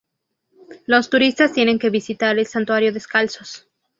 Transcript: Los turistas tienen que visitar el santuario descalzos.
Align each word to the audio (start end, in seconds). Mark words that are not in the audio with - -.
Los 0.87 1.11
turistas 1.11 1.53
tienen 1.53 1.77
que 1.77 1.91
visitar 1.91 2.39
el 2.39 2.47
santuario 2.47 2.91
descalzos. 2.91 3.67